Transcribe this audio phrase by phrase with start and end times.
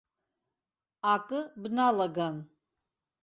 [1.11, 2.39] Акы бналаган.